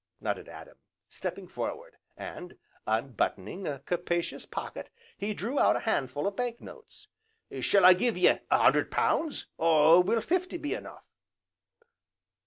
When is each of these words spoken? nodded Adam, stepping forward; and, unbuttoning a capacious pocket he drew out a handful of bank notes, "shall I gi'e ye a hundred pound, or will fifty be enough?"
nodded 0.19 0.49
Adam, 0.49 0.79
stepping 1.07 1.47
forward; 1.47 1.95
and, 2.17 2.57
unbuttoning 2.87 3.67
a 3.67 3.77
capacious 3.85 4.47
pocket 4.47 4.89
he 5.15 5.31
drew 5.31 5.59
out 5.59 5.75
a 5.75 5.81
handful 5.81 6.25
of 6.25 6.35
bank 6.35 6.59
notes, 6.59 7.07
"shall 7.59 7.85
I 7.85 7.93
gi'e 7.93 8.17
ye 8.19 8.27
a 8.39 8.41
hundred 8.49 8.89
pound, 8.89 9.45
or 9.59 10.01
will 10.01 10.21
fifty 10.21 10.57
be 10.57 10.73
enough?" 10.73 11.05